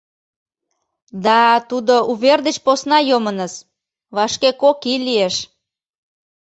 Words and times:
Да 1.25 1.39
тудо 1.69 1.93
увер 2.11 2.39
деч 2.47 2.57
посна 2.65 2.99
йомыныс... 3.09 3.53
вашке 4.15 4.49
кок 4.61 4.79
ий 4.93 4.99
лиеш. 5.05 5.35